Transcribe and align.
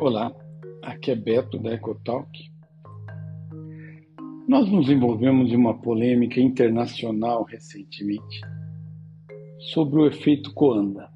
Olá, 0.00 0.34
aqui 0.82 1.10
é 1.10 1.14
Beto 1.14 1.58
da 1.58 1.74
Ecotalk. 1.74 2.26
Nós 4.48 4.66
nos 4.66 4.88
envolvemos 4.88 5.52
em 5.52 5.56
uma 5.56 5.78
polêmica 5.78 6.40
internacional 6.40 7.44
recentemente 7.44 8.40
sobre 9.58 10.00
o 10.00 10.06
efeito 10.06 10.54
Coanda. 10.54 11.06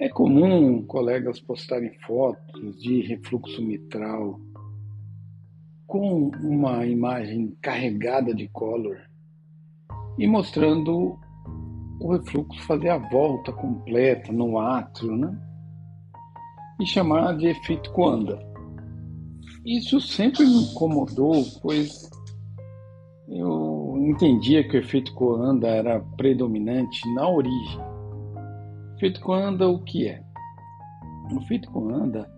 É 0.00 0.08
comum 0.08 0.86
colegas 0.86 1.40
postarem 1.40 1.98
fotos 2.06 2.80
de 2.80 3.00
refluxo 3.00 3.60
mitral 3.60 4.38
com 5.84 6.30
uma 6.44 6.86
imagem 6.86 7.56
carregada 7.60 8.32
de 8.32 8.46
color 8.50 9.00
e 10.16 10.28
mostrando 10.28 11.18
o 12.00 12.12
refluxo 12.12 12.62
fazer 12.68 12.90
a 12.90 12.98
volta 12.98 13.52
completa 13.52 14.32
no 14.32 14.60
átrio, 14.60 15.16
né? 15.16 15.45
E 16.80 16.86
chamar 16.86 17.36
de 17.36 17.46
efeito 17.46 17.90
Coanda. 17.92 18.38
Isso 19.64 20.00
sempre 20.00 20.44
me 20.44 20.64
incomodou, 20.64 21.44
pois 21.62 22.08
eu 23.28 23.96
entendia 23.98 24.66
que 24.68 24.76
o 24.76 24.80
efeito 24.80 25.12
Coanda 25.14 25.68
era 25.68 26.00
predominante 26.16 27.00
na 27.14 27.28
origem. 27.28 27.80
O 27.80 28.96
efeito 28.96 29.20
Coanda 29.20 29.68
o 29.68 29.82
que 29.82 30.08
é? 30.08 30.22
O 31.32 31.40
efeito 31.40 31.70
Coanda 31.70 32.30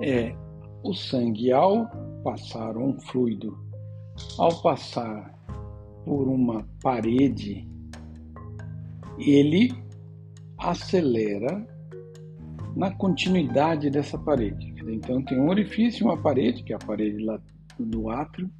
é 0.00 0.34
o 0.82 0.94
sangue 0.94 1.52
ao 1.52 1.86
passar 2.24 2.76
um 2.76 2.98
fluido, 3.00 3.58
ao 4.38 4.62
passar 4.62 5.34
por 6.04 6.28
uma 6.28 6.66
parede, 6.82 7.68
ele 9.18 9.72
acelera 10.58 11.66
na 12.76 12.90
continuidade 12.90 13.90
dessa 13.90 14.18
parede. 14.18 14.74
Então 14.88 15.22
tem 15.22 15.38
um 15.40 15.48
orifício, 15.48 16.06
uma 16.06 16.16
parede, 16.16 16.62
que 16.62 16.72
é 16.72 16.76
a 16.76 16.78
parede 16.78 17.22
lá 17.24 17.40
do 17.78 18.10
átrio. 18.10 18.50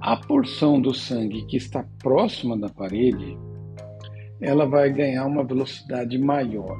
A 0.00 0.16
porção 0.16 0.80
do 0.80 0.94
sangue 0.94 1.44
que 1.46 1.56
está 1.56 1.84
próxima 1.98 2.56
da 2.56 2.68
parede, 2.68 3.36
ela 4.40 4.66
vai 4.66 4.92
ganhar 4.92 5.26
uma 5.26 5.44
velocidade 5.44 6.16
maior. 6.18 6.76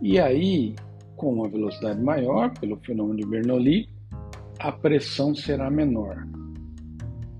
E 0.00 0.18
aí, 0.18 0.74
com 1.16 1.34
uma 1.34 1.48
velocidade 1.48 2.02
maior, 2.02 2.52
pelo 2.58 2.76
fenômeno 2.78 3.20
de 3.20 3.26
Bernoulli, 3.26 3.88
a 4.58 4.72
pressão 4.72 5.34
será 5.34 5.70
menor. 5.70 6.26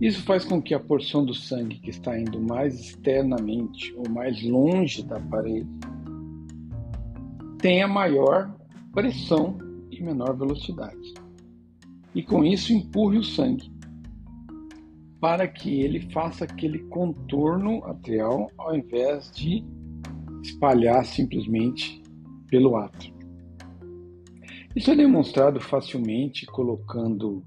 Isso 0.01 0.23
faz 0.23 0.45
com 0.45 0.61
que 0.61 0.75
a 0.75 0.81
porção 0.81 1.25
do 1.25 1.35
sangue 1.35 1.79
que 1.79 1.91
está 1.91 2.19
indo 2.19 2.41
mais 2.41 2.75
externamente 2.79 3.95
ou 3.97 4.09
mais 4.09 4.43
longe 4.43 5.03
da 5.03 5.21
parede 5.21 5.69
tenha 7.63 7.87
maior 7.87 8.53
pressão 8.93 9.57
e 9.89 10.03
menor 10.03 10.37
velocidade. 10.37 11.15
E 12.13 12.23
com 12.23 12.45
isso 12.45 12.73
empurre 12.73 13.19
o 13.19 13.25
sangue 13.25 13.71
para 15.21 15.47
que 15.47 15.81
ele 15.81 16.01
faça 16.11 16.45
aquele 16.45 16.81
contorno 16.89 17.85
atrial 17.85 18.51
ao 18.59 18.75
invés 18.75 19.31
de 19.31 19.65
espalhar 20.43 21.05
simplesmente 21.05 22.03
pelo 22.49 22.77
átrio. 22.77 23.15
Isso 24.75 24.91
é 24.91 24.97
demonstrado 24.97 25.61
facilmente 25.61 26.45
colocando 26.47 27.45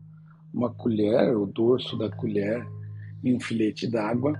uma 0.53 0.73
colher, 0.73 1.35
o 1.35 1.45
dorso 1.45 1.97
da 1.97 2.09
colher, 2.09 2.65
em 3.21 3.35
um 3.35 3.39
filete 3.39 3.85
d'água 3.85 4.39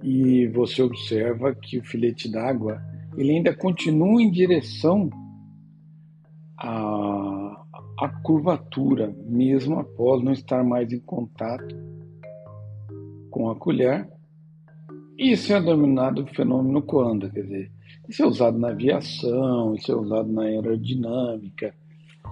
e 0.00 0.46
você 0.48 0.82
observa 0.82 1.52
que 1.52 1.78
o 1.78 1.84
filete 1.84 2.30
d'água 2.30 2.80
ele 3.16 3.32
ainda 3.32 3.54
continua 3.54 4.22
em 4.22 4.30
direção 4.30 5.10
à, 6.58 7.64
à 7.98 8.08
curvatura, 8.22 9.14
mesmo 9.26 9.78
após 9.78 10.22
não 10.22 10.32
estar 10.32 10.64
mais 10.64 10.92
em 10.92 11.00
contato 11.00 11.74
com 13.30 13.50
a 13.50 13.56
colher. 13.56 14.08
Isso 15.18 15.52
é 15.52 15.60
denominado 15.60 16.26
fenômeno 16.26 16.82
Coanda, 16.82 17.30
quer 17.30 17.42
dizer, 17.42 17.72
isso 18.08 18.22
é 18.22 18.26
usado 18.26 18.58
na 18.58 18.68
aviação, 18.68 19.74
isso 19.74 19.92
é 19.92 19.94
usado 19.94 20.30
na 20.32 20.42
aerodinâmica, 20.42 21.74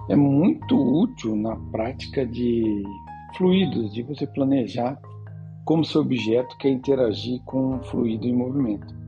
é 0.09 0.15
muito 0.15 0.75
útil 0.75 1.35
na 1.35 1.55
prática 1.71 2.25
de 2.25 2.83
fluidos, 3.37 3.93
de 3.93 4.03
você 4.03 4.27
planejar 4.27 4.99
como 5.65 5.85
seu 5.85 6.01
objeto 6.01 6.57
quer 6.57 6.69
interagir 6.69 7.41
com 7.45 7.75
um 7.75 7.83
fluido 7.83 8.27
em 8.27 8.35
movimento. 8.35 9.02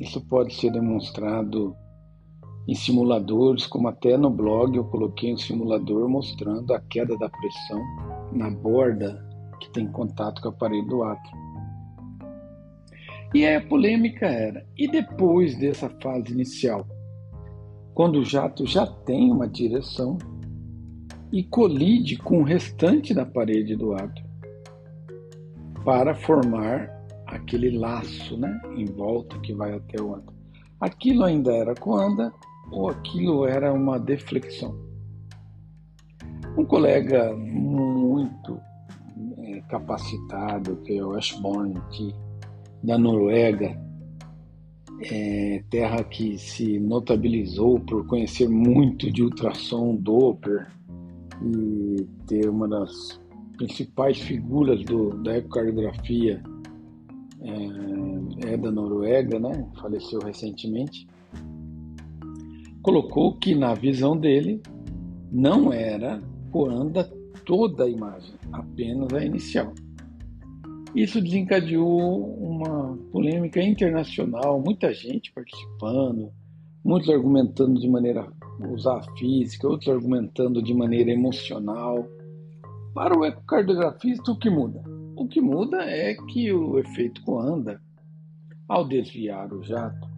Isso 0.00 0.20
pode 0.22 0.54
ser 0.54 0.72
demonstrado 0.72 1.76
em 2.66 2.74
simuladores, 2.74 3.66
como 3.66 3.88
até 3.88 4.16
no 4.16 4.30
blog 4.30 4.76
eu 4.76 4.84
coloquei 4.84 5.32
um 5.32 5.36
simulador 5.36 6.08
mostrando 6.08 6.72
a 6.72 6.80
queda 6.80 7.16
da 7.18 7.28
pressão 7.28 7.80
na 8.32 8.50
borda 8.50 9.22
que 9.60 9.70
tem 9.70 9.86
contato 9.86 10.40
com 10.40 10.48
a 10.48 10.52
parede 10.52 10.88
do 10.88 11.02
átrio. 11.02 11.38
E 13.34 13.44
aí 13.44 13.56
a 13.56 13.66
polêmica 13.66 14.26
era: 14.26 14.66
e 14.76 14.88
depois 14.88 15.56
dessa 15.58 15.90
fase 16.02 16.32
inicial, 16.32 16.86
quando 17.92 18.20
o 18.20 18.24
jato 18.24 18.66
já 18.66 18.86
tem 18.86 19.30
uma 19.30 19.46
direção 19.46 20.16
e 21.32 21.44
colide 21.44 22.16
com 22.16 22.40
o 22.40 22.44
restante 22.44 23.12
da 23.12 23.26
parede 23.26 23.76
do 23.76 23.92
átrio 23.92 24.24
para 25.84 26.14
formar 26.14 26.99
aquele 27.30 27.76
laço 27.76 28.36
né, 28.36 28.60
em 28.76 28.84
volta 28.84 29.38
que 29.40 29.54
vai 29.54 29.74
até 29.74 30.00
o 30.00 30.14
anda. 30.14 30.32
Aquilo 30.80 31.24
ainda 31.24 31.52
era 31.52 31.74
coanda 31.74 32.32
ou 32.70 32.88
aquilo 32.88 33.46
era 33.46 33.72
uma 33.72 33.98
deflexão. 33.98 34.74
Um 36.56 36.64
colega 36.64 37.34
muito 37.36 38.60
é, 39.38 39.60
capacitado, 39.68 40.76
que 40.84 40.96
é 40.98 41.04
o 41.04 41.12
Ashbourne, 41.12 41.76
aqui, 41.76 42.14
da 42.82 42.98
Noruega, 42.98 43.78
é, 45.02 45.62
terra 45.70 46.02
que 46.04 46.36
se 46.38 46.78
notabilizou 46.78 47.80
por 47.80 48.06
conhecer 48.06 48.48
muito 48.48 49.10
de 49.10 49.22
ultrassom 49.22 49.96
Doppler 49.96 50.66
e 51.42 52.06
ter 52.26 52.48
uma 52.48 52.68
das 52.68 53.20
principais 53.56 54.18
figuras 54.18 54.84
do, 54.84 55.10
da 55.22 55.38
ecocardiografia 55.38 56.42
é, 57.42 58.52
é 58.52 58.56
da 58.56 58.70
Noruega, 58.70 59.38
né? 59.38 59.66
faleceu 59.80 60.20
recentemente, 60.20 61.06
colocou 62.82 63.36
que 63.36 63.54
na 63.54 63.74
visão 63.74 64.16
dele 64.16 64.60
não 65.30 65.72
era 65.72 66.20
Coanda 66.50 67.04
toda 67.44 67.84
a 67.84 67.88
imagem, 67.88 68.34
apenas 68.52 69.12
a 69.12 69.24
inicial. 69.24 69.72
Isso 70.94 71.20
desencadeou 71.20 72.34
uma 72.36 72.96
polêmica 73.12 73.62
internacional, 73.62 74.60
muita 74.60 74.92
gente 74.92 75.32
participando, 75.32 76.32
muitos 76.84 77.08
argumentando 77.08 77.80
de 77.80 77.88
maneira 77.88 78.26
usar 78.68 79.00
física, 79.16 79.68
outros 79.68 79.88
argumentando 79.88 80.60
de 80.62 80.74
maneira 80.74 81.10
emocional. 81.12 82.06
Para 82.92 83.16
o 83.16 83.24
ecocardiografista, 83.24 84.32
o 84.32 84.38
que 84.38 84.50
muda? 84.50 84.82
O 85.20 85.28
que 85.28 85.38
muda 85.38 85.82
é 85.82 86.14
que 86.14 86.50
o 86.50 86.78
efeito 86.78 87.22
Coanda, 87.24 87.78
ao 88.66 88.88
desviar 88.88 89.52
o 89.52 89.62
jato, 89.62 90.08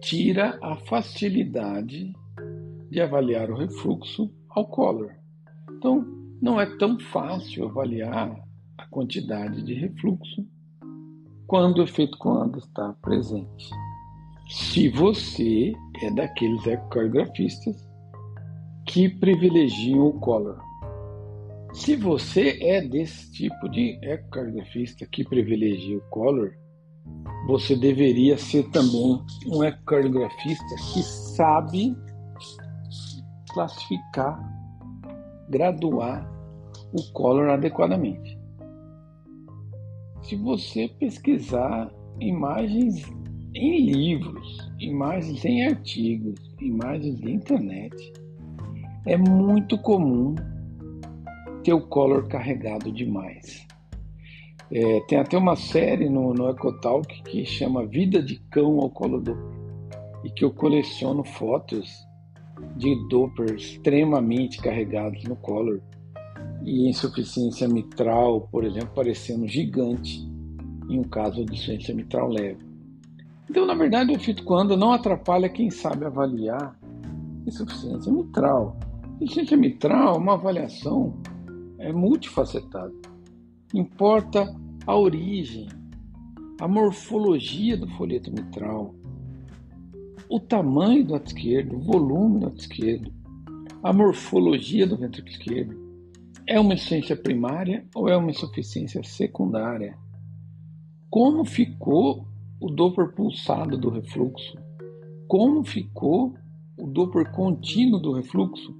tira 0.00 0.58
a 0.60 0.74
facilidade 0.74 2.12
de 2.90 3.00
avaliar 3.00 3.52
o 3.52 3.56
refluxo 3.56 4.28
ao 4.48 4.66
color. 4.66 5.14
Então, 5.70 6.04
não 6.42 6.60
é 6.60 6.66
tão 6.76 6.98
fácil 6.98 7.68
avaliar 7.68 8.36
a 8.76 8.86
quantidade 8.88 9.62
de 9.62 9.74
refluxo 9.74 10.44
quando 11.46 11.78
o 11.78 11.84
efeito 11.84 12.18
Coanda 12.18 12.58
está 12.58 12.94
presente. 12.94 13.70
Se 14.50 14.88
você 14.88 15.72
é 16.02 16.10
daqueles 16.10 16.66
ecocardiografistas 16.66 17.76
que 18.88 19.08
privilegiam 19.08 20.08
o 20.08 20.18
color. 20.18 20.65
Se 21.76 21.94
você 21.94 22.58
é 22.62 22.80
desse 22.80 23.30
tipo 23.32 23.68
de 23.68 23.98
ecocardiografista 24.02 25.06
que 25.06 25.22
privilegia 25.22 25.98
o 25.98 26.08
color, 26.08 26.56
você 27.46 27.76
deveria 27.76 28.38
ser 28.38 28.68
também 28.70 29.22
um 29.46 29.62
ecocardiografista 29.62 30.74
que 30.92 31.02
sabe 31.02 31.94
classificar, 33.52 34.40
graduar 35.50 36.26
o 36.94 37.12
color 37.12 37.50
adequadamente. 37.50 38.38
Se 40.22 40.34
você 40.34 40.88
pesquisar 40.98 41.92
imagens 42.18 43.04
em 43.54 43.84
livros, 43.84 44.72
imagens 44.80 45.44
em 45.44 45.66
artigos, 45.66 46.40
imagens 46.58 47.20
de 47.20 47.32
internet, 47.32 48.12
é 49.06 49.16
muito 49.18 49.76
comum 49.78 50.34
ter 51.66 51.72
o 51.72 51.80
color 51.80 52.28
carregado 52.28 52.92
demais. 52.92 53.66
É, 54.70 55.00
tem 55.08 55.18
até 55.18 55.36
uma 55.36 55.56
série 55.56 56.08
no, 56.08 56.32
no 56.32 56.48
Ecotalk 56.48 57.22
que 57.24 57.44
chama 57.44 57.84
Vida 57.84 58.22
de 58.22 58.36
Cão 58.52 58.78
ao 58.78 58.88
Colo 58.88 59.20
do 59.20 59.36
e 60.24 60.30
que 60.30 60.44
eu 60.44 60.52
coleciono 60.52 61.24
fotos 61.24 61.88
de 62.76 62.94
Doppler 63.08 63.56
extremamente 63.56 64.58
carregados 64.58 65.24
no 65.24 65.34
Collor 65.34 65.80
e 66.64 66.88
insuficiência 66.88 67.68
mitral, 67.68 68.42
por 68.52 68.64
exemplo, 68.64 68.90
parecendo 68.94 69.46
gigante 69.48 70.20
em 70.88 71.00
um 71.00 71.04
caso 71.04 71.44
de 71.44 71.52
insuficiência 71.52 71.94
mitral 71.94 72.28
leve. 72.28 72.64
Então, 73.50 73.66
na 73.66 73.74
verdade, 73.74 74.12
o 74.12 74.16
efeito 74.16 74.44
quando 74.44 74.76
não 74.76 74.92
atrapalha 74.92 75.48
quem 75.48 75.68
sabe 75.68 76.04
avaliar 76.04 76.78
insuficiência 77.44 78.12
mitral. 78.12 78.76
Insuficiência 79.20 79.56
mitral 79.56 80.14
é 80.14 80.18
uma 80.18 80.34
avaliação 80.34 81.14
é 81.78 81.92
multifacetada. 81.92 82.92
Importa 83.74 84.54
a 84.86 84.96
origem, 84.96 85.68
a 86.60 86.68
morfologia 86.68 87.76
do 87.76 87.88
folheto 87.88 88.30
mitral, 88.30 88.94
o 90.28 90.40
tamanho 90.40 91.04
do 91.04 91.14
ato 91.14 91.28
esquerdo, 91.28 91.76
o 91.76 91.80
volume 91.80 92.40
do 92.40 92.46
ato 92.46 92.60
esquerdo, 92.60 93.12
a 93.82 93.92
morfologia 93.92 94.86
do 94.86 94.96
ventrículo 94.96 95.32
esquerdo. 95.32 95.86
É 96.46 96.58
uma 96.58 96.74
insuficiência 96.74 97.16
primária 97.16 97.84
ou 97.94 98.08
é 98.08 98.16
uma 98.16 98.30
insuficiência 98.30 99.02
secundária? 99.02 99.96
Como 101.10 101.44
ficou 101.44 102.26
o 102.60 102.70
Doppler 102.70 103.12
pulsado 103.12 103.76
do 103.76 103.90
refluxo? 103.90 104.56
Como 105.28 105.64
ficou 105.64 106.34
o 106.76 106.86
Doppler 106.86 107.30
contínuo 107.32 108.00
do 108.00 108.12
refluxo? 108.12 108.74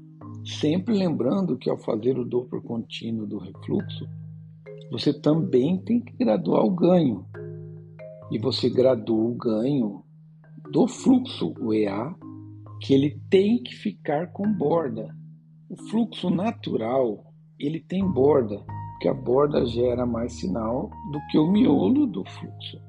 Sempre 0.46 0.94
lembrando 0.94 1.58
que 1.58 1.68
ao 1.68 1.76
fazer 1.76 2.16
o 2.16 2.24
Doppler 2.24 2.62
contínuo 2.62 3.26
do 3.26 3.38
refluxo, 3.38 4.08
você 4.92 5.12
também 5.12 5.76
tem 5.78 6.00
que 6.00 6.16
graduar 6.16 6.64
o 6.64 6.70
ganho. 6.70 7.26
E 8.30 8.38
você 8.38 8.70
gradua 8.70 9.30
o 9.30 9.34
ganho 9.34 10.04
do 10.70 10.86
fluxo, 10.86 11.52
o 11.60 11.74
EA, 11.74 12.14
que 12.80 12.94
ele 12.94 13.20
tem 13.28 13.60
que 13.60 13.74
ficar 13.74 14.28
com 14.28 14.52
borda. 14.52 15.12
O 15.68 15.76
fluxo 15.90 16.30
natural, 16.30 17.24
ele 17.58 17.80
tem 17.80 18.06
borda, 18.06 18.64
porque 18.92 19.08
a 19.08 19.14
borda 19.14 19.66
gera 19.66 20.06
mais 20.06 20.34
sinal 20.34 20.90
do 21.10 21.20
que 21.28 21.38
o 21.38 21.50
miolo 21.50 22.06
do 22.06 22.24
fluxo. 22.24 22.80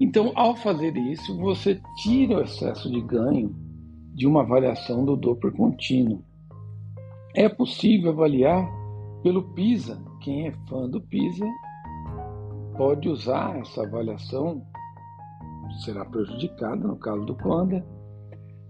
Então, 0.00 0.32
ao 0.34 0.56
fazer 0.56 0.96
isso, 0.96 1.38
você 1.38 1.80
tira 2.02 2.38
o 2.38 2.42
excesso 2.42 2.90
de 2.90 3.00
ganho 3.00 3.54
de 4.12 4.26
uma 4.26 4.42
avaliação 4.42 5.04
do 5.04 5.16
Doppler 5.16 5.54
contínuo. 5.54 6.20
É 7.34 7.48
possível 7.48 8.10
avaliar 8.10 8.70
pelo 9.22 9.42
PISA. 9.54 10.00
Quem 10.20 10.46
é 10.46 10.52
fã 10.68 10.88
do 10.88 11.00
PISA 11.00 11.44
pode 12.76 13.08
usar 13.08 13.58
essa 13.58 13.82
avaliação 13.82 14.62
será 15.80 16.04
prejudicada 16.04 16.86
no 16.86 16.96
caso 16.96 17.24
do 17.24 17.34
Conda, 17.34 17.84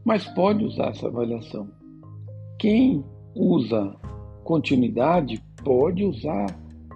mas 0.05 0.27
pode 0.29 0.65
usar 0.65 0.89
essa 0.89 1.07
avaliação. 1.07 1.69
Quem 2.59 3.05
usa 3.35 3.95
continuidade 4.43 5.43
pode 5.63 6.05
usar 6.05 6.47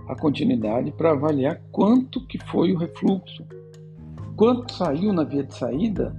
a 0.09 0.17
continuidade 0.17 0.91
para 0.93 1.13
avaliar 1.13 1.61
quanto 1.71 2.27
que 2.27 2.39
foi 2.47 2.73
o 2.73 2.79
refluxo, 2.79 3.45
quanto 4.37 4.73
saiu 4.73 5.13
na 5.13 5.25
via 5.25 5.45
de 5.45 5.55
saída, 5.55 6.15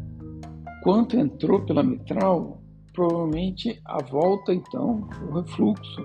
quanto 0.83 1.17
entrou 1.17 1.61
pela 1.61 1.83
mitral, 1.83 2.58
provavelmente 2.93 3.79
a 3.85 4.01
volta 4.03 4.53
então 4.53 5.07
o 5.29 5.39
refluxo. 5.39 6.01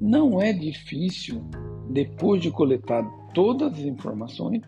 Não 0.00 0.40
é 0.40 0.52
difícil 0.52 1.42
depois 1.90 2.42
de 2.42 2.50
coletar 2.50 3.04
todas 3.32 3.72
as 3.72 3.80
informações 3.80 4.62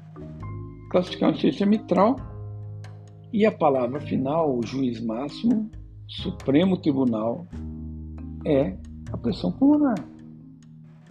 classificar 0.91 1.31
uma 1.31 1.39
ciência 1.39 1.67
mitral 1.67 2.17
e 3.33 3.45
a 3.45 3.53
palavra 3.53 4.01
final, 4.01 4.57
o 4.57 4.67
juiz 4.67 5.01
máximo, 5.01 5.71
Supremo 6.07 6.79
Tribunal, 6.79 7.47
é 8.45 8.75
a 9.13 9.17
pressão 9.17 9.53
pulmonar. 9.53 9.99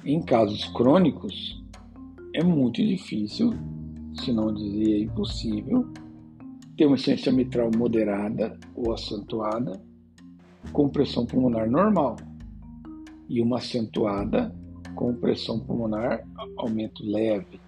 Em 0.03 0.19
casos 0.21 0.65
crônicos, 0.69 1.63
é 2.33 2.43
muito 2.43 2.83
difícil, 2.83 3.53
se 4.15 4.31
não 4.31 4.51
dizer 4.53 5.03
impossível, 5.03 5.87
ter 6.75 6.87
uma 6.87 6.97
ciência 6.97 7.31
mitral 7.31 7.69
moderada 7.75 8.57
ou 8.75 8.93
acentuada 8.93 9.79
com 10.71 10.89
pressão 10.89 11.25
pulmonar 11.25 11.69
normal 11.69 12.15
e 13.29 13.41
uma 13.41 13.57
acentuada 13.57 14.53
com 14.95 15.13
pressão 15.13 15.59
pulmonar 15.59 16.23
aumento 16.57 17.03
leve, 17.05 17.59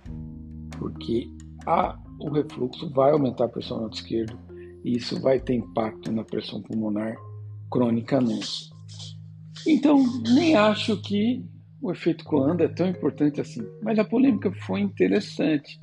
porque 0.77 1.29
a, 1.65 1.97
o 2.19 2.29
refluxo 2.29 2.89
vai 2.89 3.11
aumentar 3.11 3.45
a 3.45 3.49
pressão 3.49 3.77
no 3.77 3.83
lado 3.83 3.93
esquerdo 3.93 4.37
e 4.83 4.95
isso 4.95 5.19
vai 5.21 5.39
ter 5.39 5.55
impacto 5.55 6.11
na 6.11 6.23
pressão 6.23 6.61
pulmonar 6.61 7.15
cronicamente. 7.69 8.71
Então, 9.67 10.03
nem 10.23 10.55
acho 10.55 10.99
que 11.01 11.45
o 11.81 11.91
efeito 11.91 12.23
Coanda 12.23 12.63
é 12.63 12.67
tão 12.67 12.87
importante 12.87 13.39
assim, 13.39 13.61
mas 13.83 13.99
a 13.99 14.03
polêmica 14.03 14.51
foi 14.65 14.81
interessante, 14.81 15.79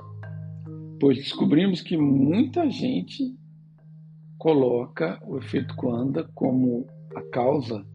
pois 0.99 1.17
descobrimos 1.17 1.81
que 1.81 1.95
muita 1.95 2.69
gente 2.69 3.35
coloca 4.37 5.19
o 5.25 5.37
efeito 5.37 5.75
Coanda 5.75 6.29
como 6.35 6.85
a 7.17 7.21
causa 7.31 7.85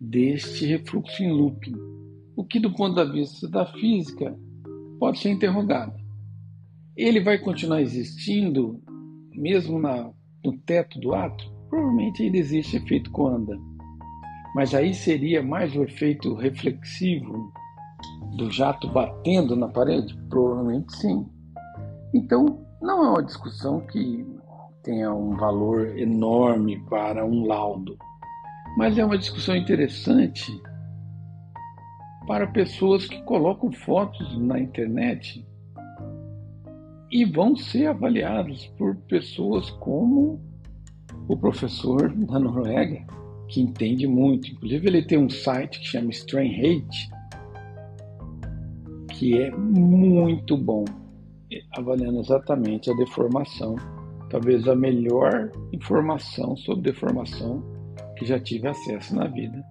deste 0.00 0.64
refluxo 0.66 1.22
em 1.22 1.30
looping, 1.30 1.76
o 2.36 2.44
que 2.44 2.58
do 2.58 2.72
ponto 2.72 3.04
de 3.04 3.12
vista 3.12 3.48
da 3.48 3.66
física 3.66 4.34
pode 4.98 5.18
ser 5.18 5.30
interrogado. 5.30 5.94
Ele 6.96 7.20
vai 7.20 7.38
continuar 7.38 7.82
existindo 7.82 8.82
mesmo 9.34 9.78
na, 9.78 10.10
no 10.44 10.56
teto 10.58 10.98
do 10.98 11.14
ato? 11.14 11.44
Provavelmente 11.68 12.22
ainda 12.22 12.38
existe 12.38 12.76
efeito 12.76 13.10
Coanda. 13.10 13.58
Mas 14.54 14.74
aí 14.74 14.94
seria 14.94 15.42
mais 15.42 15.76
o 15.76 15.82
efeito 15.82 16.34
reflexivo 16.34 17.52
do 18.36 18.50
jato 18.50 18.88
batendo 18.88 19.54
na 19.54 19.68
parede? 19.68 20.16
Provavelmente 20.28 20.96
sim. 20.96 21.26
Então, 22.14 22.64
não 22.80 23.04
é 23.04 23.10
uma 23.10 23.22
discussão 23.22 23.80
que 23.80 24.26
tenha 24.82 25.12
um 25.12 25.36
valor 25.36 25.98
enorme 25.98 26.80
para 26.88 27.24
um 27.24 27.46
laudo, 27.46 27.98
mas 28.78 28.96
é 28.96 29.04
uma 29.04 29.18
discussão 29.18 29.56
interessante 29.56 30.52
para 32.28 32.46
pessoas 32.46 33.08
que 33.08 33.20
colocam 33.22 33.72
fotos 33.72 34.38
na 34.38 34.60
internet 34.60 35.44
e 37.10 37.24
vão 37.24 37.56
ser 37.56 37.86
avaliados 37.86 38.68
por 38.78 38.94
pessoas 39.08 39.68
como 39.68 40.40
o 41.26 41.36
professor 41.36 42.08
da 42.14 42.38
Noruega, 42.38 43.04
que 43.48 43.60
entende 43.60 44.06
muito. 44.06 44.46
Inclusive, 44.52 44.86
ele 44.86 45.02
tem 45.02 45.18
um 45.18 45.28
site 45.28 45.80
que 45.80 45.86
chama 45.86 46.10
Strain 46.10 46.54
Hate, 46.54 47.10
que 49.08 49.38
é 49.38 49.50
muito 49.50 50.56
bom, 50.56 50.84
avaliando 51.76 52.20
exatamente 52.20 52.88
a 52.92 52.94
deformação. 52.94 53.74
Talvez 54.30 54.68
a 54.68 54.76
melhor 54.76 55.50
informação 55.72 56.56
sobre 56.58 56.92
deformação 56.92 57.76
que 58.18 58.26
já 58.26 58.38
tive 58.38 58.68
acesso 58.68 59.14
na 59.14 59.26
vida. 59.26 59.64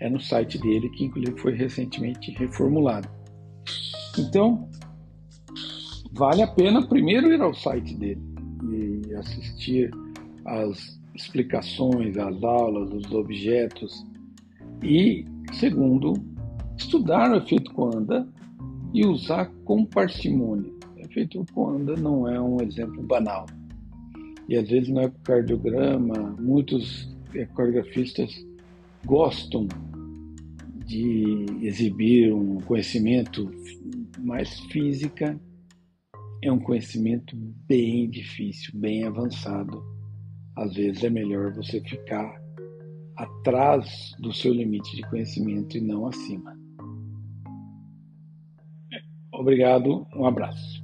É 0.00 0.08
no 0.08 0.20
site 0.20 0.58
dele, 0.58 0.88
que 0.90 1.04
inclusive 1.04 1.38
foi 1.38 1.54
recentemente 1.54 2.30
reformulado. 2.32 3.08
Então, 4.18 4.68
vale 6.12 6.42
a 6.42 6.46
pena 6.46 6.86
primeiro 6.86 7.32
ir 7.32 7.40
ao 7.40 7.54
site 7.54 7.94
dele 7.96 8.20
e 8.70 9.14
assistir 9.14 9.90
às 10.44 10.98
explicações, 11.14 12.16
às 12.16 12.42
aulas, 12.42 12.90
os 12.92 13.12
objetos 13.12 14.06
e, 14.82 15.26
segundo, 15.52 16.14
estudar 16.76 17.30
o 17.30 17.36
efeito 17.36 17.72
Coanda 17.72 18.26
e 18.94 19.06
usar 19.06 19.46
com 19.64 19.84
parcimônia. 19.84 20.72
O 20.96 21.00
efeito 21.00 21.44
Coanda 21.52 21.94
não 21.94 22.26
é 22.26 22.40
um 22.40 22.62
exemplo 22.62 23.02
banal. 23.02 23.46
E 24.48 24.56
às 24.56 24.68
vezes 24.68 24.88
no 24.88 25.02
ecocardiograma, 25.02 26.34
muitos 26.40 27.09
ecocardiografistas 27.34 28.32
gostam 29.04 29.66
de 30.86 31.46
exibir 31.62 32.32
um 32.32 32.58
conhecimento 32.60 33.50
mais 34.18 34.58
física 34.72 35.38
é 36.42 36.50
um 36.50 36.58
conhecimento 36.58 37.36
bem 37.36 38.08
difícil, 38.08 38.72
bem 38.78 39.04
avançado. 39.04 39.82
Às 40.56 40.74
vezes 40.74 41.04
é 41.04 41.10
melhor 41.10 41.52
você 41.54 41.80
ficar 41.80 42.40
atrás 43.16 44.14
do 44.18 44.32
seu 44.32 44.52
limite 44.52 44.96
de 44.96 45.02
conhecimento 45.02 45.76
e 45.76 45.80
não 45.80 46.06
acima. 46.06 46.58
Obrigado, 49.32 50.06
um 50.14 50.26
abraço. 50.26 50.79